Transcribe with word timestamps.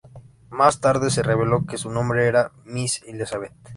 Más 0.49 0.81
tarde 0.81 1.11
se 1.11 1.21
reveló 1.21 1.67
que 1.67 1.77
su 1.77 1.91
nombre 1.91 2.25
era 2.27 2.41
la 2.41 2.51
Miss 2.73 3.03
Elizabeth. 3.05 3.53